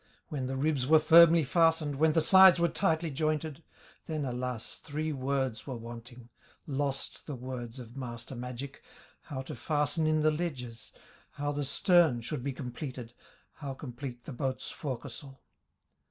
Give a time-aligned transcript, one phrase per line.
[0.29, 3.61] When the ribs were firmly fastened, When the sides were tightly jointed,
[4.07, 4.77] Then alas!
[4.77, 6.29] three words were wanting,
[6.65, 8.81] Lost the words of master magic,
[9.25, 10.91] How to fasten in the ledges,
[11.33, 13.13] How the stern should be completed,
[13.53, 15.39] How complete the boat's forecastle.